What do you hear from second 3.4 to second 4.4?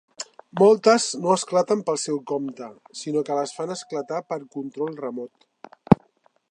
les fan esclatar